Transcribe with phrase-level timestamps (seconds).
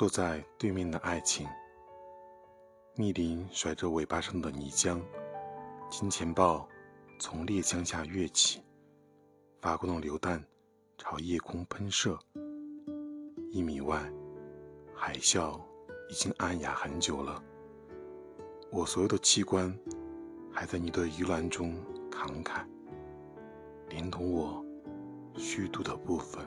[0.00, 1.46] 坐在对面的爱情，
[2.94, 4.98] 密林甩着尾巴上的泥浆，
[5.90, 6.66] 金钱豹
[7.18, 8.62] 从猎枪下跃起，
[9.60, 10.42] 发光的榴弹
[10.96, 12.18] 朝夜空喷射。
[13.50, 14.10] 一米外，
[14.94, 15.60] 海啸
[16.08, 17.44] 已经暗哑很久了。
[18.72, 19.78] 我所有的器官
[20.50, 21.76] 还在你的鱼篮中
[22.10, 22.64] 慷慨，
[23.90, 24.64] 连同我
[25.36, 26.42] 虚度的部分。